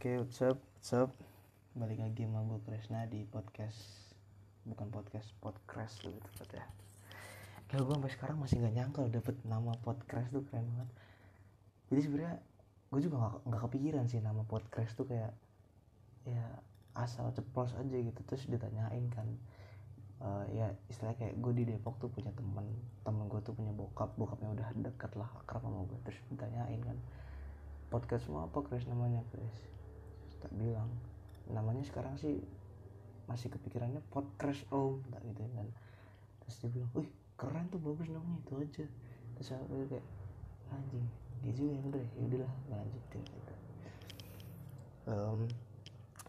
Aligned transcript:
Oke, 0.00 0.16
what's 0.16 0.40
up, 0.40 0.56
what's 0.56 0.96
up? 0.96 1.12
Balik 1.76 2.00
lagi 2.00 2.24
sama 2.24 2.40
gue 2.48 2.56
Kresna 2.64 3.04
di 3.04 3.20
podcast 3.28 3.76
Bukan 4.64 4.88
podcast, 4.88 5.28
podcast 5.44 6.00
lebih 6.08 6.24
tepat 6.24 6.56
ya. 6.56 6.64
Gila 7.68 7.84
gue 7.84 7.94
sampai 8.00 8.12
sekarang 8.16 8.40
masih 8.40 8.64
gak 8.64 8.80
nyangka 8.80 9.04
loh 9.04 9.12
dapet 9.12 9.36
nama 9.44 9.76
podcast 9.84 10.32
tuh 10.32 10.40
keren 10.48 10.64
banget. 10.72 10.88
Jadi 11.92 12.00
sebenarnya 12.00 12.36
gue 12.88 13.00
juga 13.04 13.16
gak, 13.20 13.34
gak 13.52 13.60
kepikiran 13.68 14.04
sih 14.08 14.24
nama 14.24 14.40
podcast 14.48 14.96
tuh 14.96 15.04
kayak 15.04 15.36
Ya 16.24 16.48
asal 16.96 17.28
ceplos 17.36 17.76
aja 17.76 17.96
gitu. 18.00 18.20
Terus 18.24 18.48
ditanyain 18.48 19.04
kan 19.12 19.28
uh, 20.24 20.48
Ya 20.48 20.72
istilahnya 20.88 21.28
kayak 21.28 21.36
gue 21.44 21.52
di 21.52 21.68
Depok 21.76 22.00
tuh 22.00 22.08
punya 22.08 22.32
temen 22.32 22.72
Temen 23.04 23.28
gue 23.28 23.40
tuh 23.44 23.52
punya 23.52 23.76
bokap 23.76 24.16
Bokapnya 24.16 24.48
udah 24.48 24.68
deket 24.80 25.12
lah 25.20 25.28
akrab 25.44 25.60
sama 25.60 25.84
gue 25.84 26.00
Terus 26.08 26.24
ditanyain 26.32 26.80
kan 26.88 26.96
podcast 27.92 28.24
mau 28.32 28.48
apa 28.48 28.64
Chris 28.64 28.88
namanya 28.88 29.20
Chris 29.28 29.79
tak 30.40 30.52
bilang. 30.56 30.90
Namanya 31.50 31.84
sekarang 31.84 32.16
sih 32.16 32.40
masih 33.30 33.46
kepikirannya 33.52 34.02
podcast 34.10 34.66
om 34.74 35.04
tak 35.12 35.22
gitu 35.28 35.44
kan. 35.54 35.68
Terus 36.42 36.54
dia 36.64 36.70
bilang 36.72 36.90
wih 36.96 37.10
keren 37.38 37.66
tuh 37.70 37.80
bagus 37.80 38.08
namanya 38.10 38.40
itu 38.42 38.52
aja. 38.58 38.86
Terus 39.38 39.48
aku 39.54 39.74
kayak 39.86 40.06
anjing 40.70 41.06
dia 41.40 41.52
juga 41.56 41.70
yang 41.72 41.84
udah 41.88 42.04
ya 42.04 42.22
udahlah 42.28 42.54
lanjutin 42.68 43.22
gitu. 43.24 43.54
Um, 45.08 45.40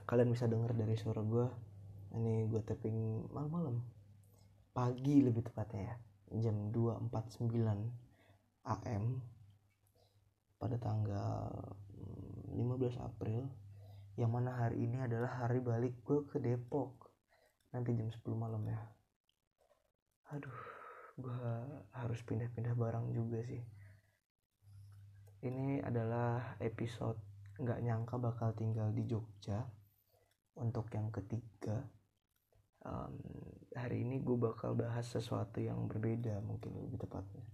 kalian 0.08 0.32
bisa 0.32 0.48
dengar 0.48 0.72
dari 0.72 0.96
suara 0.96 1.20
gue 1.20 1.46
ini 2.16 2.48
gue 2.48 2.62
tapping 2.64 3.28
malam-malam. 3.32 3.80
Pagi 4.72 5.20
lebih 5.20 5.44
tepatnya 5.44 5.92
ya 5.92 5.96
jam 6.40 6.72
2.49 6.72 7.52
AM 8.64 9.04
pada 10.62 10.78
tanggal 10.80 11.50
15 12.56 13.02
April 13.04 13.52
yang 14.20 14.32
mana 14.32 14.52
hari 14.52 14.84
ini 14.84 15.00
adalah 15.00 15.46
hari 15.46 15.64
balik 15.64 16.04
gue 16.04 16.28
ke 16.28 16.38
Depok. 16.42 17.12
Nanti 17.72 17.96
jam 17.96 18.12
10 18.12 18.20
malam 18.36 18.64
ya. 18.68 18.82
Aduh 20.36 20.60
gue 21.22 21.44
harus 21.96 22.20
pindah-pindah 22.24 22.76
barang 22.76 23.12
juga 23.16 23.40
sih. 23.46 23.64
Ini 25.42 25.82
adalah 25.82 26.58
episode 26.60 27.18
nggak 27.62 27.80
nyangka 27.86 28.16
bakal 28.18 28.50
tinggal 28.58 28.90
di 28.90 29.06
Jogja 29.06 29.62
untuk 30.58 30.90
yang 30.92 31.14
ketiga. 31.14 31.86
Um, 32.82 33.22
hari 33.78 34.02
ini 34.02 34.18
gue 34.26 34.34
bakal 34.36 34.74
bahas 34.74 35.06
sesuatu 35.06 35.62
yang 35.62 35.86
berbeda 35.86 36.42
mungkin 36.42 36.74
lebih 36.82 37.06
tepatnya. 37.06 37.46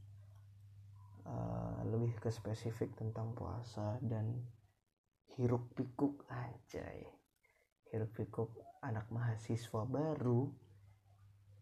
Uh, 1.27 1.83
lebih 1.91 2.15
ke 2.23 2.31
spesifik 2.31 2.95
tentang 2.95 3.35
puasa 3.35 3.99
dan 3.99 4.31
hiruk 5.37 5.69
pikuk 5.77 6.25
anjay 6.33 7.05
hiruk 7.93 8.11
pikuk 8.17 8.51
anak 8.83 9.07
mahasiswa 9.13 9.85
baru 9.87 10.49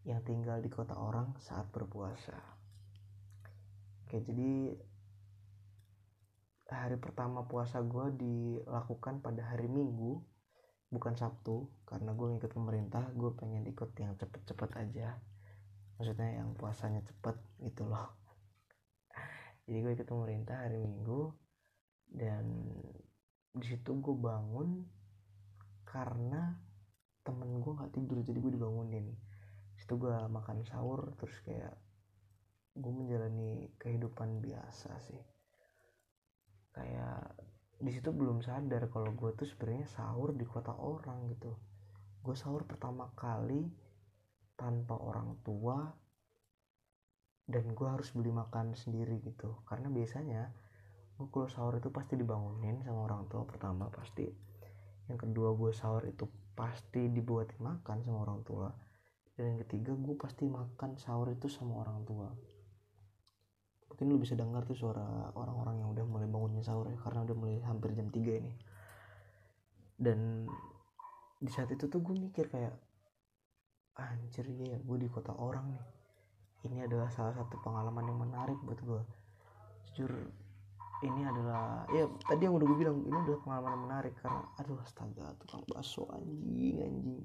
yang 0.06 0.22
tinggal 0.22 0.62
di 0.62 0.70
kota 0.70 0.94
orang 0.94 1.34
saat 1.42 1.66
berpuasa. 1.74 2.38
Oke 4.06 4.22
jadi 4.22 4.78
hari 6.70 6.98
pertama 6.98 7.46
puasa 7.46 7.82
gue 7.82 8.06
dilakukan 8.18 9.22
pada 9.22 9.54
hari 9.54 9.66
minggu 9.66 10.22
bukan 10.90 11.14
sabtu. 11.18 11.66
Karena 11.86 12.14
gue 12.14 12.26
ngikut 12.38 12.52
pemerintah 12.54 13.10
gue 13.14 13.30
pengen 13.34 13.66
ikut 13.66 13.90
yang 13.98 14.14
cepet-cepet 14.14 14.70
aja. 14.78 15.18
Maksudnya 15.98 16.42
yang 16.42 16.54
puasanya 16.54 17.02
cepet 17.02 17.36
gitu 17.62 17.86
loh. 17.86 18.14
Jadi 19.66 19.78
gue 19.82 19.92
ikut 19.98 20.08
pemerintah 20.08 20.66
hari 20.66 20.78
minggu 20.78 21.34
dan 22.14 22.46
di 23.56 23.64
situ 23.72 23.96
gue 23.96 24.12
bangun 24.12 24.84
karena 25.88 26.52
temen 27.24 27.58
gue 27.58 27.72
nggak 27.72 27.92
tidur 27.96 28.20
jadi 28.20 28.36
gue 28.36 28.52
dibangunin. 28.52 29.06
Situ 29.80 29.96
gue 29.96 30.12
makan 30.28 30.60
sahur 30.68 31.16
terus 31.16 31.40
kayak 31.40 31.72
gue 32.76 32.92
menjalani 32.92 33.72
kehidupan 33.80 34.44
biasa 34.44 34.92
sih. 35.08 35.22
Kayak 36.76 37.32
di 37.80 37.90
situ 37.92 38.12
belum 38.12 38.44
sadar 38.44 38.92
kalau 38.92 39.16
gue 39.16 39.32
tuh 39.32 39.48
sebenarnya 39.48 39.88
sahur 39.88 40.36
di 40.36 40.44
kota 40.44 40.76
orang 40.76 41.32
gitu. 41.32 41.56
Gue 42.20 42.36
sahur 42.36 42.68
pertama 42.68 43.08
kali 43.16 43.64
tanpa 44.56 45.00
orang 45.00 45.40
tua 45.40 45.80
dan 47.48 47.64
gue 47.72 47.88
harus 47.88 48.12
beli 48.12 48.28
makan 48.36 48.76
sendiri 48.76 49.16
gitu. 49.24 49.64
Karena 49.64 49.88
biasanya 49.88 50.52
gue 51.16 51.26
kalau 51.32 51.48
sahur 51.48 51.80
itu 51.80 51.88
pasti 51.88 52.12
dibangunin 52.12 52.84
sama 52.84 53.08
orang 53.08 53.24
tua 53.32 53.48
pertama 53.48 53.88
pasti. 53.88 54.28
Yang 55.08 55.18
kedua 55.24 55.56
gue 55.56 55.72
sahur 55.72 56.04
itu 56.04 56.28
pasti 56.52 57.08
dibuatin 57.08 57.56
makan 57.64 58.04
sama 58.04 58.18
orang 58.28 58.40
tua. 58.44 58.68
Dan 59.32 59.56
yang 59.56 59.58
ketiga 59.64 59.96
gue 59.96 60.14
pasti 60.20 60.44
makan 60.44 61.00
sahur 61.00 61.32
itu 61.32 61.48
sama 61.48 61.80
orang 61.80 62.04
tua. 62.04 62.28
Mungkin 63.88 64.12
lu 64.12 64.20
bisa 64.20 64.36
dengar 64.36 64.68
tuh 64.68 64.76
suara 64.76 65.32
orang-orang 65.32 65.80
yang 65.80 65.88
udah 65.96 66.04
mulai 66.04 66.28
bangunnya 66.28 66.60
sahur 66.60 66.92
ya 66.92 67.00
karena 67.00 67.24
udah 67.24 67.36
mulai 67.36 67.56
hampir 67.64 67.96
jam 67.96 68.12
3 68.12 68.40
ini. 68.44 68.52
Dan 69.96 70.44
di 71.40 71.48
saat 71.48 71.72
itu 71.72 71.88
tuh 71.88 72.04
gue 72.04 72.12
mikir 72.12 72.52
kayak 72.52 72.76
anjir 73.96 74.44
ya 74.52 74.76
gue 74.76 74.96
di 75.00 75.08
kota 75.08 75.32
orang 75.32 75.72
nih. 75.72 75.84
Ini 76.68 76.84
adalah 76.84 77.08
salah 77.08 77.32
satu 77.32 77.56
pengalaman 77.64 78.04
yang 78.04 78.20
menarik 78.20 78.60
buat 78.60 78.80
gue 78.84 79.00
jujur 79.96 80.12
ini 81.04 81.28
adalah 81.28 81.84
ya 81.92 82.08
tadi 82.24 82.48
yang 82.48 82.56
udah 82.56 82.66
gue 82.72 82.78
bilang 82.80 83.04
ini 83.04 83.16
adalah 83.20 83.40
pengalaman 83.44 83.80
menarik 83.84 84.14
karena 84.16 84.40
aduh 84.56 84.80
astaga 84.80 85.36
tukang 85.44 85.64
bakso 85.68 86.08
anjing 86.08 86.80
anjing. 86.80 87.20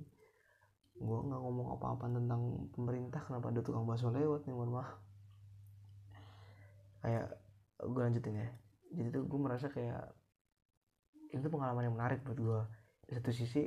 Gue 1.00 1.18
nggak 1.24 1.40
ngomong 1.40 1.80
apa-apa 1.80 2.12
tentang 2.12 2.68
pemerintah 2.76 3.24
kenapa 3.24 3.48
ada 3.48 3.64
tukang 3.64 3.88
bakso 3.88 4.12
lewat 4.12 4.44
nih 4.44 4.54
mohon 4.56 4.76
maaf. 4.76 4.92
Kayak 7.00 7.40
gue 7.80 8.02
lanjutin 8.04 8.36
ya. 8.44 8.50
Jadi 8.92 9.08
tuh 9.16 9.24
gue 9.24 9.40
merasa 9.40 9.72
kayak 9.72 10.04
itu 11.32 11.48
pengalaman 11.48 11.88
yang 11.88 11.96
menarik 11.96 12.20
buat 12.28 12.36
gue 12.36 12.62
di 13.08 13.16
satu 13.16 13.32
sisi 13.32 13.64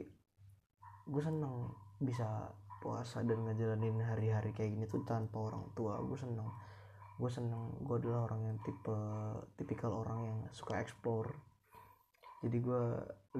gue 1.05 1.23
seneng 1.25 1.73
bisa 1.97 2.53
puasa 2.85 3.25
dan 3.25 3.41
ngejalanin 3.45 3.97
hari-hari 4.05 4.53
kayak 4.53 4.77
gini 4.77 4.85
tuh 4.85 5.01
tanpa 5.09 5.49
orang 5.49 5.73
tua 5.73 5.97
gue 6.05 6.17
seneng 6.21 6.49
gue 7.15 7.31
seneng 7.31 7.79
gue 7.87 7.97
adalah 8.03 8.27
orang 8.27 8.51
yang 8.51 8.59
tipe 8.67 8.99
tipikal 9.55 9.95
orang 9.95 10.19
yang 10.27 10.39
suka 10.51 10.83
explore. 10.83 11.31
Jadi 12.45 12.61
gue 12.61 12.83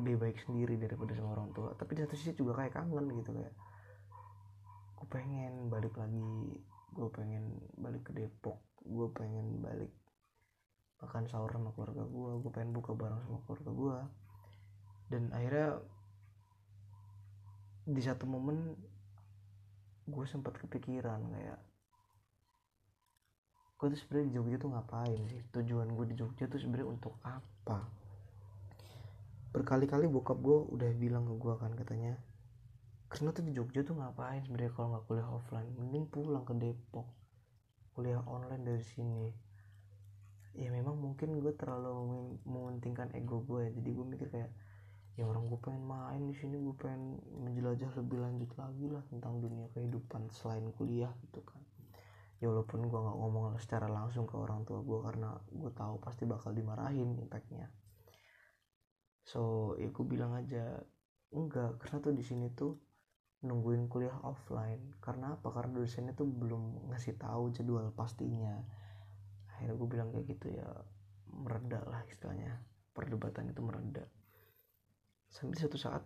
lebih 0.01 0.17
baik 0.17 0.39
sendiri 0.41 0.81
daripada 0.81 1.13
sama 1.13 1.37
orang 1.37 1.51
tua. 1.53 1.77
Tapi 1.77 1.99
di 1.99 2.01
satu 2.07 2.15
sisi 2.17 2.33
juga 2.33 2.57
kayak 2.57 2.73
kangen 2.73 3.05
gitu 3.21 3.31
kayak 3.37 3.53
gue 5.05 5.07
pengen 5.13 5.69
balik 5.69 5.93
lagi 6.01 6.57
gue 6.95 7.09
pengen 7.13 7.45
balik 7.77 8.09
ke 8.09 8.17
Depok 8.17 8.57
gue 8.89 9.05
pengen 9.13 9.61
balik 9.61 9.93
makan 11.05 11.29
sahur 11.29 11.53
sama 11.53 11.77
keluarga 11.77 12.09
gue 12.09 12.31
gue 12.41 12.51
pengen 12.55 12.73
buka 12.73 12.97
bareng 12.97 13.21
sama 13.29 13.39
keluarga 13.45 13.71
gue 13.77 13.99
dan 15.13 15.23
akhirnya 15.37 15.85
di 17.85 18.01
satu 18.01 18.25
momen 18.25 18.73
gue 20.09 20.25
sempat 20.25 20.57
kepikiran 20.57 21.21
kayak 21.29 21.61
gue 23.75 23.87
tuh 23.91 23.99
sebenarnya 23.99 24.27
di 24.31 24.35
Jogja 24.39 24.57
tuh 24.61 24.71
ngapain 24.71 25.21
sih? 25.29 25.41
Tujuan 25.51 25.89
gue 25.93 26.07
di 26.11 26.17
Jogja 26.17 26.45
tuh 26.47 26.59
sebenarnya 26.63 26.89
untuk 26.89 27.15
apa? 27.27 27.85
Berkali-kali 29.51 30.07
bokap 30.11 30.39
gue 30.39 30.59
udah 30.75 30.91
bilang 30.99 31.27
ke 31.27 31.35
gue 31.35 31.55
kan 31.59 31.73
katanya 31.75 32.15
karena 33.15 33.31
tuh 33.31 33.47
di 33.47 33.55
Jogja 33.55 33.87
tuh 33.87 33.95
ngapain 33.95 34.43
sebenarnya 34.43 34.75
kalau 34.75 34.89
nggak 34.99 35.05
kuliah 35.07 35.29
offline? 35.31 35.71
Mending 35.79 36.11
pulang 36.11 36.43
ke 36.43 36.55
Depok. 36.59 37.07
Kuliah 37.95 38.19
online 38.27 38.67
dari 38.67 38.83
sini. 38.83 39.31
Ya 40.59 40.75
memang 40.75 40.99
mungkin 40.99 41.39
gue 41.39 41.55
terlalu 41.55 42.35
mementingkan 42.43 43.15
ego 43.15 43.47
gue 43.47 43.67
ya. 43.67 43.71
Jadi 43.71 43.91
gue 43.95 44.07
mikir 44.07 44.29
kayak 44.35 44.51
ya 45.15 45.31
orang 45.31 45.47
gue 45.47 45.59
pengen 45.63 45.87
main 45.87 46.27
di 46.27 46.35
sini 46.35 46.59
gue 46.59 46.75
pengen 46.75 47.23
menjelajah 47.39 47.87
lebih 48.03 48.19
lanjut 48.19 48.51
lagi 48.59 48.87
lah 48.91 49.03
tentang 49.15 49.39
dunia 49.39 49.71
kehidupan 49.71 50.27
selain 50.35 50.67
kuliah 50.75 51.15
gitu 51.23 51.39
kan 51.47 51.63
ya 52.43 52.51
walaupun 52.51 52.91
gue 52.91 52.99
nggak 52.99 53.19
ngomong 53.19 53.45
secara 53.63 53.87
langsung 53.87 54.27
ke 54.27 54.35
orang 54.35 54.67
tua 54.67 54.83
gue 54.83 54.99
karena 55.01 55.39
gue 55.49 55.71
tahu 55.71 56.03
pasti 56.03 56.27
bakal 56.27 56.51
dimarahin 56.51 57.15
impactnya. 57.21 57.71
So 59.25 59.75
ya 59.79 59.89
gue 59.89 60.05
bilang 60.05 60.35
aja 60.35 60.83
enggak 61.35 61.79
karena 61.83 61.97
tuh 62.03 62.13
di 62.15 62.25
sini 62.27 62.51
tuh 62.53 62.75
nungguin 63.47 63.87
kuliah 63.87 64.19
offline. 64.27 64.99
Karena 64.99 65.39
apa? 65.39 65.53
Karena 65.53 65.79
dosennya 65.79 66.17
tuh 66.17 66.27
belum 66.27 66.91
ngasih 66.91 67.15
tahu 67.21 67.55
jadwal 67.55 67.93
pastinya. 67.95 68.59
Akhirnya 69.55 69.75
gue 69.79 69.89
bilang 69.89 70.09
kayak 70.11 70.27
gitu 70.35 70.47
ya 70.59 70.69
mereda 71.31 71.81
lah 71.87 72.03
istilahnya. 72.11 72.59
Perdebatan 72.95 73.51
itu 73.51 73.61
mereda. 73.63 74.05
Sampai 75.31 75.57
suatu 75.59 75.79
saat 75.79 76.03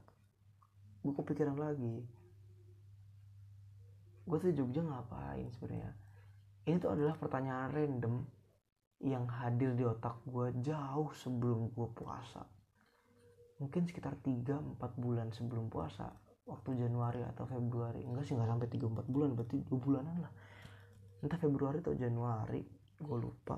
gue 1.03 1.13
kepikiran 1.15 1.57
lagi. 1.57 2.05
Gue 4.29 4.37
tuh 4.37 4.53
Jogja 4.53 4.85
ngapain 4.85 5.49
sebenarnya 5.57 6.08
ini 6.69 6.77
tuh 6.77 6.93
adalah 6.93 7.17
pertanyaan 7.17 7.73
random 7.73 8.15
yang 9.01 9.25
hadir 9.31 9.73
di 9.73 9.89
otak 9.89 10.21
gue 10.29 10.53
jauh 10.61 11.09
sebelum 11.17 11.73
gue 11.73 11.89
puasa. 11.97 12.45
Mungkin 13.59 13.89
sekitar 13.89 14.21
3-4 14.21 14.77
bulan 15.01 15.33
sebelum 15.33 15.73
puasa 15.73 16.13
waktu 16.45 16.77
Januari 16.77 17.25
atau 17.25 17.49
Februari. 17.49 18.05
Enggak 18.05 18.29
sih 18.29 18.37
nggak 18.37 18.51
sampai 18.53 18.69
3-4 18.69 19.09
bulan 19.09 19.31
berarti 19.33 19.57
2 19.65 19.81
bulanan 19.81 20.17
lah. 20.21 20.33
Entah 21.25 21.41
Februari 21.41 21.81
atau 21.81 21.97
Januari 21.97 22.63
gue 23.01 23.19
lupa. 23.19 23.57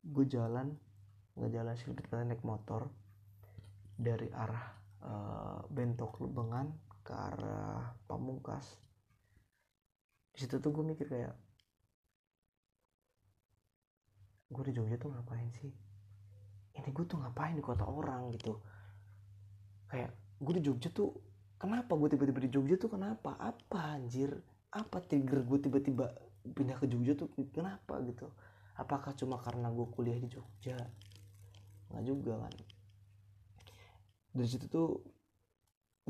Gue 0.00 0.24
jalan 0.24 0.72
nggak 1.36 1.50
jalan 1.52 1.74
sih 1.76 1.86
lebih 1.92 2.04
naik 2.24 2.42
motor 2.42 2.88
dari 4.00 4.32
arah 4.32 4.64
uh, 5.04 5.60
Bentok 5.68 6.24
Lubengan 6.24 6.72
ke 7.04 7.12
arah 7.12 7.92
Pamungkas. 8.08 8.80
Di 10.30 10.38
situ 10.46 10.56
tuh 10.62 10.70
gue 10.72 10.84
mikir 10.94 11.04
kayak 11.10 11.49
gue 14.50 14.62
di 14.66 14.72
Jogja 14.74 14.98
tuh 14.98 15.14
ngapain 15.14 15.46
sih? 15.54 15.70
Ini 16.74 16.90
gue 16.90 17.04
tuh 17.06 17.22
ngapain 17.22 17.54
di 17.54 17.62
kota 17.62 17.86
orang 17.86 18.34
gitu. 18.34 18.58
Kayak 19.86 20.10
gue 20.42 20.52
di 20.58 20.62
Jogja 20.66 20.90
tuh 20.90 21.14
kenapa 21.54 21.94
gue 21.94 22.10
tiba-tiba 22.10 22.40
di 22.42 22.50
Jogja 22.50 22.76
tuh 22.76 22.90
kenapa? 22.90 23.38
Apa 23.38 23.94
anjir? 23.94 24.42
Apa 24.74 25.02
trigger 25.06 25.46
gue 25.46 25.58
tiba-tiba 25.62 26.10
pindah 26.42 26.76
ke 26.82 26.90
Jogja 26.90 27.14
tuh 27.14 27.30
kenapa 27.54 28.02
gitu? 28.02 28.26
Apakah 28.74 29.14
cuma 29.14 29.38
karena 29.38 29.70
gue 29.70 29.86
kuliah 29.94 30.18
di 30.18 30.26
Jogja? 30.26 30.78
Nggak 31.94 32.04
juga 32.06 32.32
kan. 32.42 32.54
Dari 34.34 34.48
situ 34.50 34.66
tuh 34.66 34.98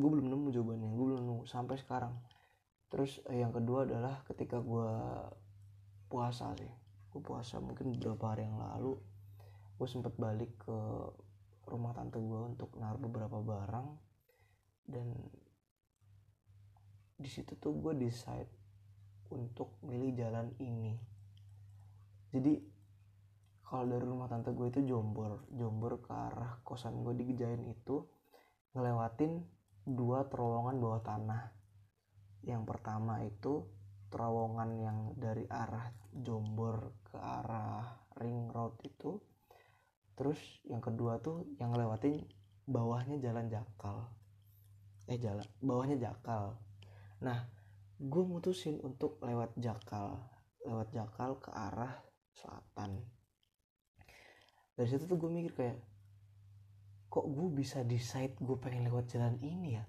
gue 0.00 0.08
belum 0.08 0.32
nemu 0.32 0.48
jawabannya 0.48 0.88
gue 0.96 1.06
belum 1.12 1.20
nemu 1.28 1.44
sampai 1.44 1.76
sekarang. 1.76 2.16
Terus 2.88 3.20
eh, 3.28 3.44
yang 3.44 3.52
kedua 3.52 3.84
adalah 3.84 4.25
ketika 4.25 4.64
gue 4.64 4.88
puasa 6.08 6.56
sih 6.56 6.80
gue 7.10 7.22
puasa 7.22 7.58
mungkin 7.58 7.98
beberapa 7.98 8.34
hari 8.34 8.46
yang 8.46 8.58
lalu. 8.62 8.94
Gue 9.74 9.88
sempat 9.90 10.14
balik 10.14 10.54
ke 10.62 10.78
rumah 11.66 11.90
tante 11.94 12.22
gue 12.22 12.40
untuk 12.54 12.70
naruh 12.78 13.02
beberapa 13.02 13.42
barang. 13.42 13.88
Dan 14.86 15.06
di 17.20 17.28
situ 17.28 17.58
tuh 17.58 17.74
gue 17.76 17.92
decide 17.98 18.50
untuk 19.30 19.78
milih 19.82 20.14
jalan 20.14 20.48
ini. 20.62 20.94
Jadi 22.30 22.54
kalau 23.66 23.86
dari 23.86 24.02
rumah 24.06 24.26
tante 24.26 24.50
gue 24.50 24.66
itu 24.70 24.82
Jombor. 24.82 25.46
Jombor 25.54 26.02
ke 26.02 26.10
arah 26.10 26.58
kosan 26.66 27.02
gue 27.06 27.14
di 27.14 27.26
Gejayan 27.30 27.66
itu 27.70 28.02
ngelewatin 28.74 29.42
dua 29.86 30.26
terowongan 30.26 30.76
bawah 30.78 31.02
tanah. 31.02 31.42
Yang 32.46 32.62
pertama 32.66 33.22
itu 33.22 33.66
terowongan 34.10 34.70
yang 34.82 34.98
dari 35.14 35.46
arah 35.46 35.94
Jombor 36.10 37.00
ke 37.10 37.18
arah 37.18 38.06
ring 38.22 38.48
road 38.54 38.78
itu. 38.86 39.18
Terus 40.14 40.38
yang 40.70 40.80
kedua 40.80 41.18
tuh 41.18 41.44
yang 41.58 41.74
ngelewatin 41.74 42.22
bawahnya 42.64 43.18
jalan 43.18 43.50
Jakal. 43.50 44.06
Eh 45.10 45.18
jalan 45.18 45.46
bawahnya 45.58 45.98
Jakal. 45.98 46.54
Nah 47.26 47.50
gue 48.00 48.22
mutusin 48.24 48.78
untuk 48.80 49.18
lewat 49.20 49.52
Jakal 49.58 50.16
lewat 50.64 50.92
Jakal 50.92 51.40
ke 51.40 51.50
arah 51.52 51.94
selatan. 52.36 53.00
Dari 54.76 54.88
situ 54.88 55.04
tuh 55.08 55.16
gue 55.16 55.30
mikir 55.30 55.52
kayak 55.56 55.78
kok 57.10 57.26
gue 57.26 57.48
bisa 57.52 57.82
decide 57.82 58.38
gue 58.38 58.56
pengen 58.60 58.88
lewat 58.88 59.08
jalan 59.10 59.36
ini 59.40 59.76
ya? 59.80 59.84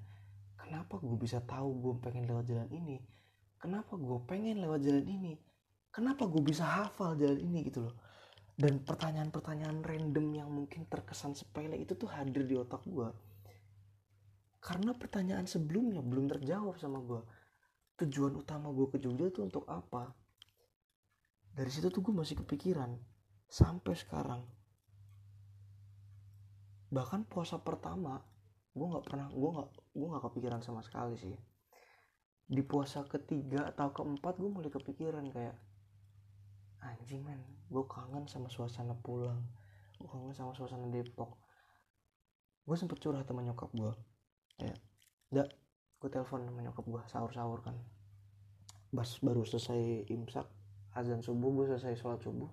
Kenapa 0.57 1.00
gue 1.00 1.18
bisa 1.19 1.44
tahu 1.44 1.69
gue 1.79 1.94
pengen 2.00 2.27
lewat 2.27 2.45
jalan 2.47 2.69
ini? 2.71 3.03
Kenapa 3.59 3.94
gue 4.00 4.19
pengen 4.25 4.63
lewat 4.63 4.81
jalan 4.81 5.06
ini 5.06 5.38
kenapa 5.92 6.26
gue 6.26 6.42
bisa 6.42 6.64
hafal 6.64 7.14
jalan 7.20 7.40
ini 7.40 7.68
gitu 7.68 7.86
loh. 7.86 7.96
Dan 8.56 8.84
pertanyaan-pertanyaan 8.84 9.84
random 9.84 10.28
yang 10.36 10.50
mungkin 10.52 10.86
terkesan 10.86 11.36
sepele 11.36 11.76
itu 11.80 11.96
tuh 11.96 12.12
hadir 12.12 12.46
di 12.46 12.56
otak 12.56 12.84
gue 12.88 13.10
karena 14.62 14.94
pertanyaan 14.94 15.50
sebelumnya 15.50 16.06
belum 16.06 16.30
terjawab 16.30 16.78
sama 16.78 17.02
gue 17.02 17.22
tujuan 17.98 18.38
utama 18.38 18.70
gue 18.70 18.94
ke 18.94 19.02
Jogja 19.02 19.34
tuh 19.34 19.50
untuk 19.50 19.66
apa? 19.66 20.14
Dari 21.52 21.70
situ 21.74 21.90
tuh 21.90 22.06
gue 22.06 22.14
masih 22.14 22.38
kepikiran. 22.46 22.94
Sampai 23.50 23.98
sekarang. 23.98 24.46
Bahkan 26.94 27.26
puasa 27.26 27.58
pertama 27.58 28.22
gue 28.72 28.86
nggak 28.86 29.04
pernah 29.04 29.28
gue 29.34 29.50
nggak 29.50 29.70
gue 29.98 30.08
nggak 30.14 30.24
kepikiran 30.30 30.62
sama 30.62 30.86
sekali 30.86 31.18
sih. 31.18 31.34
Di 32.46 32.62
puasa 32.62 33.02
ketiga 33.10 33.66
atau 33.66 33.90
keempat 33.90 34.38
gue 34.38 34.50
mulai 34.50 34.70
kepikiran 34.70 35.26
kayak 35.34 35.58
anjing 36.81 37.22
men. 37.24 37.42
Gue 37.69 37.86
kangen 37.88 38.25
sama 38.25 38.50
suasana 38.50 38.98
pulang. 38.98 39.42
Gue 39.98 40.10
kangen 40.10 40.33
sama 40.33 40.51
suasana 40.57 40.89
Depok. 40.89 41.38
Gue 42.66 42.75
sempet 42.78 43.01
curhat 43.01 43.25
sama 43.25 43.42
nyokap 43.45 43.69
gue 43.74 43.94
kayak 44.62 44.78
enggak 45.33 45.50
gue 46.01 46.10
telepon 46.10 46.45
sama 46.45 46.60
nyokap 46.62 46.86
gue 46.86 47.01
sahur-sahur 47.10 47.60
kan. 47.62 47.78
Pas 48.92 49.10
baru 49.24 49.42
selesai 49.48 50.10
imsak 50.12 50.45
azan 50.92 51.24
subuh 51.24 51.50
gue 51.56 51.66
selesai 51.72 51.95
sholat 51.95 52.19
subuh 52.19 52.51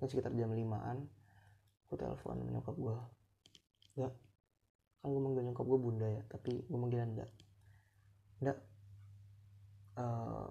kan 0.00 0.08
sekitar 0.08 0.32
jam 0.36 0.52
limaan 0.52 1.08
gue 1.88 1.96
telepon 1.96 2.40
sama 2.40 2.50
nyokap 2.52 2.76
gue 2.76 2.96
enggak 3.96 4.12
kan 5.00 5.08
gue 5.08 5.22
manggil 5.22 5.42
nyokap 5.48 5.66
gue 5.68 5.80
bunda 5.80 6.08
ya 6.08 6.22
tapi 6.28 6.60
gue 6.60 6.78
manggil 6.78 7.00
enggak 7.04 7.30
enggak 8.40 8.58
uh, 9.96 10.48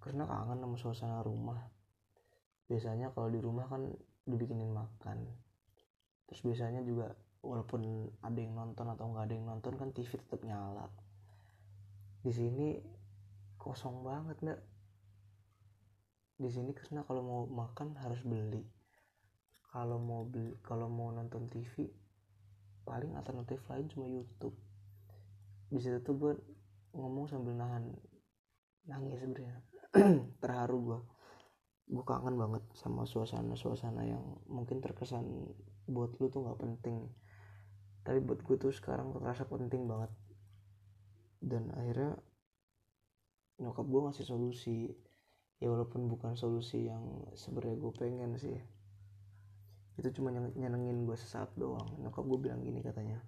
karena 0.00 0.24
kangen 0.24 0.58
sama 0.64 0.76
suasana 0.80 1.18
rumah 1.20 1.71
biasanya 2.72 3.12
kalau 3.12 3.28
di 3.28 3.36
rumah 3.36 3.68
kan 3.68 3.84
dibikinin 4.24 4.72
makan. 4.72 5.28
Terus 6.24 6.40
biasanya 6.40 6.80
juga 6.80 7.12
walaupun 7.44 8.08
ada 8.24 8.38
yang 8.40 8.56
nonton 8.56 8.88
atau 8.88 9.12
nggak 9.12 9.28
ada 9.28 9.34
yang 9.36 9.46
nonton 9.52 9.76
kan 9.76 9.92
TV 9.92 10.08
tetap 10.16 10.40
nyala. 10.40 10.88
Di 12.24 12.32
sini 12.32 12.80
kosong 13.60 14.00
banget 14.00 14.40
enggak 14.40 14.60
di 16.40 16.50
sini 16.50 16.72
karena 16.72 17.04
kalau 17.04 17.22
mau 17.22 17.42
makan 17.44 17.92
harus 18.00 18.24
beli. 18.24 18.64
Kalau 19.68 20.00
mau 20.00 20.24
beli 20.24 20.56
kalau 20.64 20.88
mau 20.88 21.12
nonton 21.12 21.52
TV 21.52 21.92
paling 22.88 23.12
alternatif 23.20 23.60
lain 23.68 23.84
cuma 23.92 24.08
YouTube. 24.08 24.56
Di 25.68 25.76
situ 25.76 26.00
tuh 26.00 26.16
gue 26.16 26.32
ngomong 26.96 27.28
sambil 27.28 27.52
nahan 27.52 27.92
nangis 28.88 29.20
sebenarnya. 29.20 29.60
Terharu 30.42 30.78
gue 30.80 31.00
gue 31.88 32.04
kangen 32.06 32.38
banget 32.38 32.62
sama 32.78 33.04
suasana-suasana 33.04 34.06
yang 34.06 34.24
mungkin 34.46 34.78
terkesan 34.78 35.26
buat 35.90 36.14
lu 36.18 36.30
tuh 36.30 36.46
nggak 36.46 36.60
penting. 36.62 37.10
Tapi 38.02 38.18
buat 38.22 38.42
gue 38.42 38.56
tuh 38.58 38.72
sekarang 38.74 39.14
terasa 39.14 39.46
penting 39.46 39.86
banget. 39.86 40.10
Dan 41.42 41.70
akhirnya 41.74 42.18
nyokap 43.58 43.86
gue 43.86 44.00
ngasih 44.10 44.26
solusi. 44.26 44.90
Ya 45.62 45.70
walaupun 45.70 46.10
bukan 46.10 46.34
solusi 46.34 46.90
yang 46.90 47.30
sebenarnya 47.38 47.78
gue 47.78 47.92
pengen 47.94 48.34
sih. 48.34 48.58
Itu 49.94 50.10
cuma 50.18 50.34
nyenengin 50.34 51.06
gue 51.06 51.14
sesaat 51.14 51.54
doang. 51.54 52.02
Nyokap 52.02 52.26
gue 52.26 52.38
bilang 52.50 52.62
gini 52.66 52.82
katanya 52.82 53.22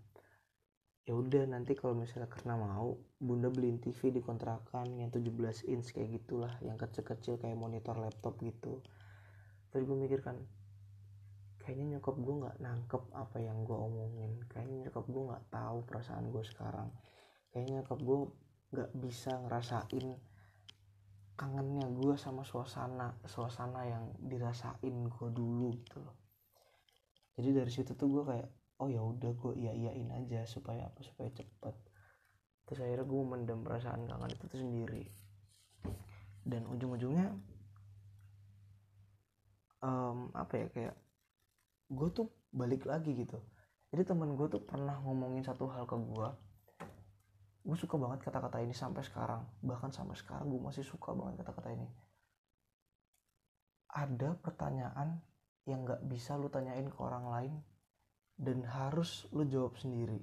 ya 1.05 1.13
udah 1.13 1.45
nanti 1.45 1.77
kalau 1.77 1.93
misalnya 1.93 2.33
karena 2.33 2.57
mau 2.57 2.97
bunda 3.21 3.53
beliin 3.53 3.77
TV 3.77 4.09
di 4.09 4.25
kontrakan 4.25 4.89
yang 4.97 5.13
17 5.13 5.69
inch 5.69 5.93
kayak 5.93 6.17
gitulah 6.17 6.57
yang 6.65 6.81
kecil-kecil 6.81 7.37
kayak 7.37 7.61
monitor 7.61 7.93
laptop 8.01 8.41
gitu. 8.41 8.81
Terus 9.69 9.85
gue 9.85 9.97
mikir 10.01 10.25
kan 10.25 10.41
kayaknya 11.61 11.97
nyokap 11.97 12.17
gue 12.17 12.35
nggak 12.41 12.57
nangkep 12.57 13.03
apa 13.13 13.37
yang 13.37 13.69
gue 13.69 13.77
omongin. 13.77 14.33
Kayaknya 14.49 14.89
nyokap 14.89 15.05
gue 15.05 15.23
nggak 15.29 15.45
tahu 15.53 15.79
perasaan 15.85 16.27
gue 16.33 16.45
sekarang. 16.45 16.89
Kayaknya 17.53 17.85
nyokap 17.85 17.99
gue 18.01 18.19
nggak 18.73 18.91
bisa 18.97 19.33
ngerasain 19.45 20.07
kangennya 21.35 21.91
gue 21.91 22.15
sama 22.15 22.47
suasana 22.47 23.19
suasana 23.27 23.83
yang 23.85 24.05
dirasain 24.25 24.97
gue 25.05 25.29
dulu 25.29 25.69
gitu 25.77 26.01
loh. 26.01 26.17
Jadi 27.37 27.51
dari 27.53 27.69
situ 27.69 27.93
tuh 27.93 28.09
gue 28.09 28.25
kayak 28.25 28.49
oh 28.83 28.89
ya 28.91 29.01
udah 29.01 29.31
gue 29.31 29.53
iya 29.55 29.73
iyain 29.73 30.11
aja 30.11 30.43
supaya 30.49 30.91
apa 30.91 31.01
supaya 31.07 31.31
cepet. 31.31 31.75
Terus 32.65 32.81
akhirnya 32.81 33.07
gue 33.07 33.23
mendem 33.23 33.61
perasaan 33.63 34.09
kangen 34.09 34.33
itu 34.35 34.45
tuh 34.49 34.61
sendiri. 34.61 35.05
Dan 36.45 36.67
ujung-ujungnya 36.69 37.33
um, 39.85 40.33
apa 40.35 40.55
ya 40.59 40.67
kayak 40.73 40.97
gue 41.93 42.09
tuh 42.11 42.27
balik 42.51 42.89
lagi 42.89 43.15
gitu. 43.15 43.39
Jadi 43.95 44.03
temen 44.03 44.35
gue 44.35 44.49
tuh 44.51 44.65
pernah 44.65 44.99
ngomongin 45.05 45.47
satu 45.47 45.71
hal 45.71 45.87
ke 45.87 45.95
gue 45.95 46.29
gue 47.65 47.81
suka 47.81 47.97
banget 47.97 48.21
kata-kata 48.29 48.61
ini 48.61 48.77
sampai 48.77 49.01
sekarang. 49.01 49.41
Bahkan 49.65 49.89
sampai 49.89 50.17
sekarang 50.21 50.53
gue 50.53 50.61
masih 50.61 50.85
suka 50.85 51.17
banget 51.17 51.41
kata-kata 51.41 51.73
ini. 51.73 51.89
Ada 53.89 54.37
pertanyaan 54.37 55.23
yang 55.65 55.89
gak 55.89 56.05
bisa 56.05 56.37
lu 56.37 56.53
tanyain 56.53 56.85
ke 56.93 56.99
orang 57.01 57.25
lain 57.25 57.53
dan 58.35 58.67
harus 58.67 59.31
lu 59.31 59.47
jawab 59.47 59.79
sendiri. 59.79 60.19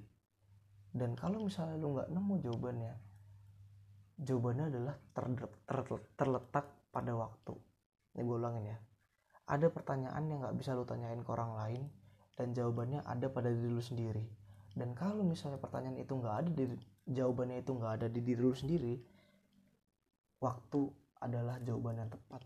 Dan 0.92 1.16
kalau 1.16 1.40
misalnya 1.48 1.80
lu 1.80 1.96
gak 1.96 2.12
nemu 2.12 2.34
jawabannya 2.44 2.94
jawabannya 4.22 4.64
adalah 4.70 4.94
ter 5.16 5.24
ter 5.66 5.80
terletak 6.14 6.66
pada 6.92 7.12
waktu. 7.16 7.56
Ini 8.12 8.22
gue 8.22 8.36
ulangin 8.36 8.70
ya. 8.70 8.78
Ada 9.48 9.72
pertanyaan 9.72 10.28
yang 10.28 10.44
gak 10.44 10.56
bisa 10.60 10.76
lu 10.76 10.84
tanyain 10.84 11.24
ke 11.24 11.30
orang 11.32 11.56
lain 11.56 11.82
dan 12.36 12.52
jawabannya 12.52 13.02
ada 13.02 13.26
pada 13.32 13.48
diri 13.48 13.72
lu 13.72 13.82
sendiri. 13.82 14.24
Dan 14.72 14.92
kalau 14.96 15.24
misalnya 15.24 15.60
pertanyaan 15.60 16.00
itu 16.00 16.16
nggak 16.16 16.36
ada 16.44 16.48
di 16.48 16.64
jawabannya 17.04 17.60
itu 17.60 17.70
nggak 17.76 17.92
ada 18.00 18.06
di 18.08 18.20
diri 18.24 18.40
lu 18.40 18.56
sendiri 18.56 18.94
waktu 20.40 20.80
adalah 21.20 21.60
jawaban 21.60 22.00
yang 22.00 22.08
tepat. 22.08 22.40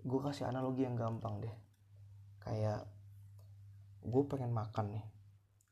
Gue 0.00 0.20
kasih 0.24 0.48
analogi 0.48 0.88
yang 0.88 0.96
gampang 0.96 1.44
deh 1.44 1.63
kayak 2.44 2.84
gue 4.04 4.22
pengen 4.28 4.52
makan 4.52 5.00
nih. 5.00 5.06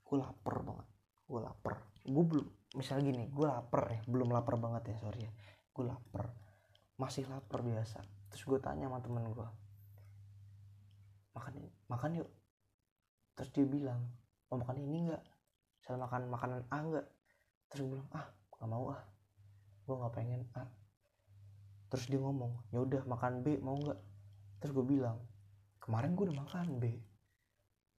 Gue 0.02 0.16
lapar 0.20 0.64
banget. 0.64 0.88
Gue 1.28 1.40
lapar. 1.40 1.74
Gue 2.02 2.24
belum 2.24 2.48
misalnya 2.72 3.12
gini 3.12 3.24
gue 3.28 3.46
lapar 3.46 3.82
ya. 3.92 4.00
Belum 4.08 4.32
lapar 4.32 4.56
banget 4.56 4.92
ya 4.92 4.96
sorry 4.98 5.28
ya. 5.28 5.32
Gue 5.70 5.84
lapar. 5.86 6.32
Masih 6.96 7.28
lapar 7.28 7.60
biasa. 7.60 8.00
Terus 8.32 8.42
gue 8.48 8.58
tanya 8.58 8.88
sama 8.88 8.98
temen 9.04 9.28
gue 9.28 9.48
makan 11.32 11.64
makan 11.88 12.10
yuk. 12.24 12.30
Terus 13.36 13.50
dia 13.56 13.64
bilang 13.64 14.04
mau 14.52 14.60
makan 14.60 14.84
ini 14.84 15.08
enggak 15.08 15.24
saya 15.82 15.98
makan 15.98 16.30
makanan 16.30 16.62
A 16.70 16.78
enggak 16.78 17.06
terus 17.66 17.88
gue 17.88 17.96
bilang 17.96 18.08
ah 18.14 18.28
nggak 18.60 18.68
mau 18.68 18.84
ah. 18.92 19.02
Gue 19.88 19.94
nggak 19.98 20.14
pengen 20.14 20.44
A 20.54 20.64
terus 21.92 22.08
dia 22.08 22.16
ngomong 22.16 22.56
ya 22.72 22.80
udah 22.80 23.04
makan 23.04 23.44
B 23.44 23.60
mau 23.60 23.76
nggak? 23.76 24.00
Terus 24.64 24.72
gue 24.72 24.86
bilang 24.96 25.20
kemarin 25.82 26.14
gue 26.14 26.30
udah 26.30 26.38
makan 26.46 26.78
B 26.78 26.84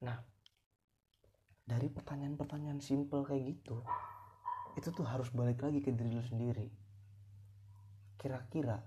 nah 0.04 0.18
dari 1.63 1.88
pertanyaan-pertanyaan 1.92 2.80
simple 2.80 3.24
kayak 3.28 3.44
gitu 3.56 3.84
itu 4.74 4.90
tuh 4.90 5.06
harus 5.06 5.30
balik 5.30 5.62
lagi 5.62 5.86
ke 5.86 5.94
diri 5.94 6.10
lu 6.10 6.24
sendiri. 6.25 6.68
Kira-kira 8.18 8.82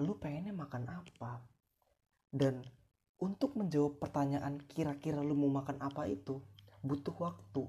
lu 0.00 0.16
pengennya 0.20 0.52
makan 0.52 0.84
apa? 0.88 1.40
Dan 2.32 2.64
untuk 3.20 3.56
menjawab 3.56 4.00
pertanyaan 4.02 4.60
kira-kira 4.68 5.20
lu 5.24 5.36
mau 5.36 5.62
makan 5.62 5.80
apa 5.80 6.08
itu 6.08 6.44
butuh 6.84 7.16
waktu. 7.16 7.64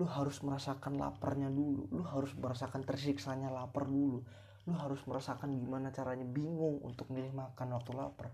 Lu 0.00 0.06
harus 0.08 0.40
merasakan 0.44 1.00
laparnya 1.00 1.48
dulu. 1.48 1.88
Lu 1.92 2.04
harus 2.04 2.32
merasakan 2.36 2.84
tersiksanya 2.84 3.52
lapar 3.52 3.88
dulu. 3.88 4.24
Lu 4.68 4.72
harus 4.76 5.00
merasakan 5.08 5.56
gimana 5.56 5.88
caranya 5.92 6.24
bingung 6.28 6.84
untuk 6.84 7.08
milih 7.12 7.32
makan 7.32 7.76
waktu 7.76 7.92
lapar 7.96 8.32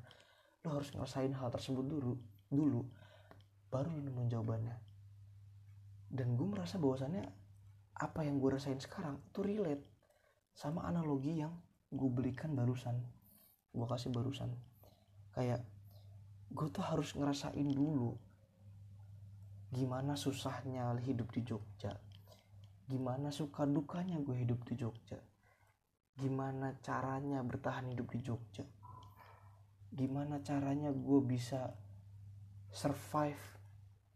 lu 0.67 0.75
harus 0.75 0.91
ngerasain 0.91 1.31
hal 1.38 1.49
tersebut 1.55 1.87
dulu 1.87 2.19
dulu 2.50 2.83
baru 3.69 3.93
lu 3.93 4.00
nemuin 4.09 4.31
jawabannya. 4.33 4.77
Dan 6.09 6.35
gue 6.35 6.49
merasa 6.49 6.81
bahwasannya 6.81 7.25
apa 8.00 8.21
yang 8.25 8.41
gue 8.41 8.57
rasain 8.57 8.81
sekarang 8.81 9.21
itu 9.29 9.45
relate 9.45 9.85
sama 10.57 10.88
analogi 10.88 11.38
yang 11.38 11.53
gue 11.93 12.11
belikan 12.11 12.57
barusan. 12.57 12.97
Gue 13.71 13.87
kasih 13.87 14.11
barusan. 14.11 14.50
Kayak 15.37 15.62
gue 16.49 16.67
tuh 16.73 16.83
harus 16.83 17.12
ngerasain 17.12 17.69
dulu 17.69 18.17
gimana 19.69 20.17
susahnya 20.17 20.97
hidup 21.05 21.29
di 21.37 21.45
Jogja. 21.45 21.93
Gimana 22.88 23.29
suka 23.29 23.69
dukanya 23.69 24.17
gue 24.25 24.43
hidup 24.43 24.65
di 24.65 24.81
Jogja. 24.81 25.21
Gimana 26.17 26.73
caranya 26.81 27.45
bertahan 27.45 27.93
hidup 27.93 28.09
di 28.17 28.25
Jogja 28.25 28.65
gimana 29.92 30.40
caranya 30.45 30.92
gue 30.92 31.21
bisa 31.25 31.73
survive? 32.73 33.40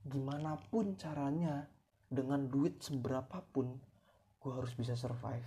Gimana 0.03 0.59
pun 0.71 0.99
caranya 0.99 1.69
dengan 2.09 2.49
duit 2.51 2.83
seberapapun 2.83 3.79
gue 4.43 4.53
harus 4.53 4.75
bisa 4.75 4.99
survive. 4.99 5.47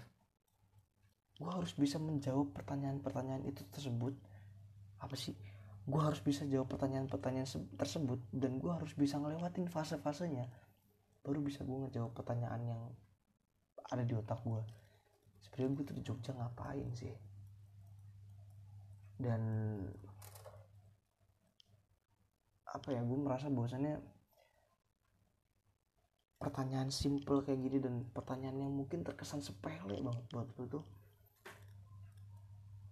Gue 1.36 1.52
harus 1.52 1.76
bisa 1.76 2.00
menjawab 2.00 2.56
pertanyaan-pertanyaan 2.56 3.44
itu 3.44 3.68
tersebut. 3.68 4.16
Apa 5.04 5.20
sih? 5.20 5.36
Gue 5.86 6.02
harus 6.02 6.24
bisa 6.24 6.48
jawab 6.48 6.72
pertanyaan-pertanyaan 6.72 7.46
tersebut 7.78 8.18
dan 8.34 8.58
gue 8.58 8.72
harus 8.72 8.96
bisa 8.98 9.22
ngelewatin 9.22 9.70
fase-fasenya 9.70 10.50
baru 11.26 11.42
bisa 11.42 11.66
gue 11.66 11.74
ngejawab 11.74 12.14
pertanyaan 12.14 12.62
yang 12.62 12.82
ada 13.90 14.06
di 14.06 14.14
otak 14.14 14.46
gue 14.46 14.62
sebenarnya 15.46 15.78
gue 15.78 15.86
tuh 15.86 15.96
di 15.96 16.04
Jogja 16.04 16.32
ngapain 16.34 16.90
sih? 16.92 17.16
Dan 19.16 19.42
apa 22.76 22.92
ya 22.92 23.00
gue 23.00 23.16
merasa 23.16 23.48
bahwasannya 23.48 24.04
pertanyaan 26.36 26.92
simple 26.92 27.40
kayak 27.48 27.64
gini 27.64 27.78
dan 27.80 28.04
pertanyaan 28.12 28.68
yang 28.68 28.74
mungkin 28.76 29.08
terkesan 29.08 29.40
sepele 29.40 30.04
banget 30.04 30.26
buat 30.36 30.48
gue 30.60 30.68
tuh 30.68 30.84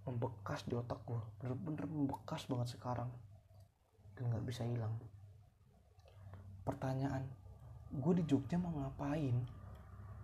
membekas 0.07 0.63
di 0.67 0.75
otak 0.75 1.03
gue 1.03 1.19
bener-bener 1.39 1.87
membekas 1.87 2.47
banget 2.47 2.75
sekarang. 2.75 3.07
Dan 4.13 4.29
nggak 4.31 4.43
bisa 4.43 4.67
hilang. 4.67 4.91
Pertanyaan 6.67 7.23
gue 7.91 8.13
di 8.19 8.23
Jogja 8.27 8.59
mau 8.59 8.71
ngapain? 8.71 9.35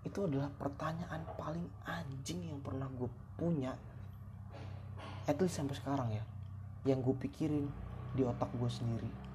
Itu 0.03 0.27
adalah 0.27 0.51
pertanyaan 0.55 1.23
paling 1.35 1.67
anjing 1.87 2.47
yang 2.47 2.59
pernah 2.59 2.91
gue 2.91 3.07
punya. 3.39 3.71
At 5.27 5.39
least 5.39 5.59
sampai 5.59 5.79
sekarang 5.79 6.11
ya. 6.11 6.23
Yang 6.83 7.11
gue 7.11 7.15
pikirin 7.27 7.65
di 8.19 8.27
otak 8.27 8.51
gue 8.55 8.67
sendiri 8.67 9.28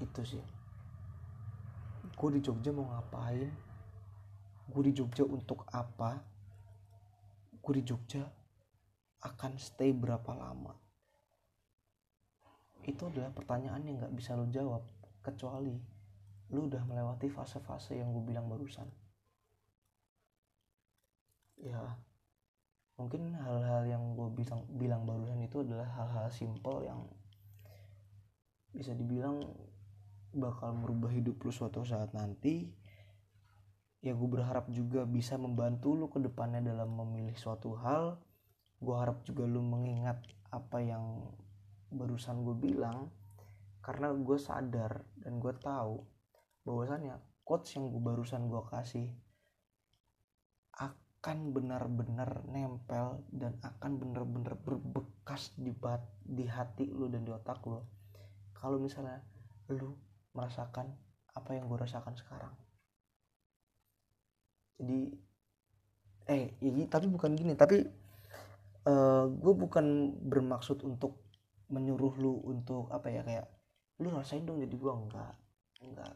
itu 0.00 0.20
sih. 0.36 0.44
Gue 2.16 2.36
di 2.36 2.40
Jogja 2.44 2.72
mau 2.72 2.88
ngapain? 2.88 3.48
Gue 4.68 4.82
di 4.88 4.92
Jogja 4.92 5.24
untuk 5.24 5.64
apa? 5.72 6.20
Gue 7.60 7.80
di 7.80 7.84
Jogja 7.84 8.24
akan 9.24 9.56
stay 9.60 9.92
berapa 9.92 10.32
lama? 10.32 10.72
Itu 12.84 13.12
adalah 13.12 13.32
pertanyaan 13.32 13.84
yang 13.84 13.96
nggak 14.00 14.16
bisa 14.16 14.36
lo 14.36 14.48
jawab 14.48 14.84
kecuali 15.20 15.76
lo 16.50 16.66
udah 16.66 16.82
melewati 16.82 17.30
fase-fase 17.30 18.00
yang 18.00 18.10
gue 18.10 18.24
bilang 18.26 18.50
barusan. 18.50 18.88
Ya 21.60 21.78
mungkin 23.00 23.32
hal-hal 23.32 23.88
yang 23.88 24.12
gue 24.12 24.28
bilang 24.36 24.60
bilang 24.76 25.08
barusan 25.08 25.40
itu 25.40 25.64
adalah 25.64 25.88
hal-hal 25.96 26.28
simple 26.28 26.84
yang 26.84 27.00
bisa 28.76 28.92
dibilang 28.92 29.40
bakal 30.30 30.74
merubah 30.76 31.10
hidup 31.10 31.42
lo 31.42 31.50
suatu 31.50 31.82
saat 31.82 32.14
nanti 32.14 32.70
ya 34.00 34.16
gue 34.16 34.28
berharap 34.28 34.72
juga 34.72 35.04
bisa 35.04 35.36
membantu 35.36 35.92
lo 35.92 36.08
ke 36.08 36.18
depannya 36.20 36.64
dalam 36.64 36.96
memilih 36.96 37.36
suatu 37.36 37.76
hal. 37.76 38.16
Gue 38.80 38.96
harap 38.96 39.20
juga 39.28 39.44
lu 39.44 39.60
mengingat 39.60 40.24
apa 40.48 40.80
yang 40.80 41.30
barusan 41.92 42.40
gue 42.46 42.56
bilang 42.56 43.12
karena 43.84 44.12
gue 44.12 44.38
sadar 44.40 45.04
dan 45.20 45.36
gue 45.36 45.52
tahu 45.60 46.00
bahwasannya 46.64 47.18
quotes 47.44 47.76
yang 47.76 47.92
gue 47.92 48.00
barusan 48.00 48.48
gue 48.48 48.62
kasih 48.72 49.08
akan 50.80 51.52
benar-benar 51.52 52.48
nempel 52.48 53.20
dan 53.28 53.60
akan 53.60 54.00
benar-benar 54.00 54.56
berbekas 54.56 55.52
di 55.60 55.68
bat, 55.68 56.00
di 56.24 56.48
hati 56.48 56.88
lu 56.88 57.12
dan 57.12 57.28
di 57.28 57.32
otak 57.34 57.60
lu. 57.68 57.84
Kalau 58.56 58.80
misalnya 58.80 59.20
lu 59.68 59.92
merasakan 60.34 60.90
apa 61.34 61.50
yang 61.54 61.66
gue 61.66 61.78
rasakan 61.78 62.14
sekarang. 62.18 62.54
Jadi 64.80 65.00
eh 66.30 66.54
ya, 66.62 66.70
tapi 66.86 67.10
bukan 67.10 67.34
gini 67.34 67.58
tapi 67.58 67.82
uh, 68.86 68.90
eh, 68.90 69.24
gue 69.28 69.54
bukan 69.54 70.16
bermaksud 70.22 70.86
untuk 70.86 71.26
menyuruh 71.70 72.14
lu 72.18 72.34
untuk 72.46 72.90
apa 72.90 73.10
ya 73.10 73.22
kayak 73.22 73.46
lu 74.02 74.10
rasain 74.10 74.46
dong 74.46 74.62
jadi 74.62 74.74
gue 74.74 74.92
enggak 74.92 75.34
enggak. 75.82 76.14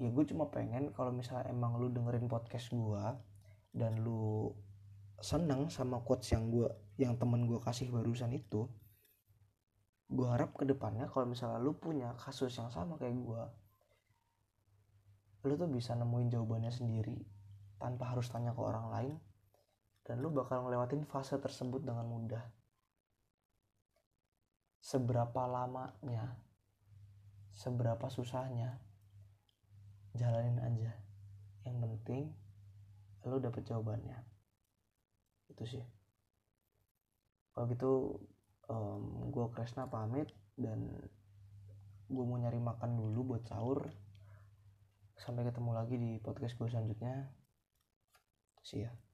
Ya 0.00 0.08
gue 0.08 0.24
cuma 0.26 0.50
pengen 0.50 0.90
kalau 0.90 1.14
misalnya 1.14 1.50
emang 1.52 1.78
lu 1.78 1.92
dengerin 1.92 2.26
podcast 2.26 2.72
gue 2.74 3.04
dan 3.72 3.92
lu 4.02 4.50
seneng 5.22 5.70
sama 5.70 6.02
quotes 6.02 6.34
yang 6.34 6.50
gue 6.50 6.66
yang 6.98 7.14
temen 7.16 7.46
gue 7.46 7.62
kasih 7.62 7.88
barusan 7.88 8.34
itu 8.34 8.66
gue 10.12 10.28
harap 10.28 10.52
ke 10.52 10.68
depannya 10.68 11.08
kalau 11.08 11.24
misalnya 11.24 11.56
lu 11.56 11.72
punya 11.72 12.12
kasus 12.20 12.52
yang 12.60 12.68
sama 12.68 13.00
kayak 13.00 13.16
gue 13.16 13.42
lu 15.42 15.58
tuh 15.58 15.66
bisa 15.66 15.96
nemuin 15.98 16.28
jawabannya 16.30 16.70
sendiri 16.70 17.18
tanpa 17.82 18.14
harus 18.14 18.30
tanya 18.30 18.54
ke 18.54 18.62
orang 18.62 18.86
lain 18.94 19.16
dan 20.02 20.18
lu 20.18 20.30
bakal 20.34 20.66
ngelewatin 20.66 21.06
fase 21.06 21.38
tersebut 21.38 21.82
dengan 21.82 22.06
mudah. 22.06 22.42
Seberapa 24.82 25.46
lamanya 25.46 26.38
seberapa 27.54 28.10
susahnya 28.10 28.82
jalanin 30.18 30.58
aja. 30.58 30.92
Yang 31.62 31.76
penting 31.86 32.24
lu 33.30 33.38
dapet 33.38 33.62
jawabannya. 33.62 34.18
Itu 35.50 35.62
sih. 35.66 35.84
Kalau 37.54 37.66
gitu 37.70 38.18
um, 38.72 39.28
gue 39.28 39.46
Kresna 39.52 39.84
pamit 39.86 40.32
dan 40.56 40.88
gue 42.08 42.24
mau 42.24 42.40
nyari 42.40 42.58
makan 42.58 42.96
dulu 42.96 43.36
buat 43.36 43.44
sahur. 43.44 43.92
Sampai 45.20 45.44
ketemu 45.44 45.70
lagi 45.76 45.94
di 46.00 46.18
podcast 46.18 46.56
gue 46.56 46.66
selanjutnya. 46.72 47.28
See 48.64 48.88
ya 48.88 49.11